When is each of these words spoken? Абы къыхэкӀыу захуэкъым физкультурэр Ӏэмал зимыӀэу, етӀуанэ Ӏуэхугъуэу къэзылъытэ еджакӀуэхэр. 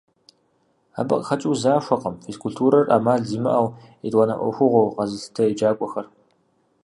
Абы 0.99 1.15
къыхэкӀыу 1.19 1.55
захуэкъым 1.61 2.15
физкультурэр 2.23 2.85
Ӏэмал 2.87 3.21
зимыӀэу, 3.29 3.67
етӀуанэ 4.05 4.35
Ӏуэхугъуэу 4.39 4.93
къэзылъытэ 4.95 5.43
еджакӀуэхэр. 5.51 6.07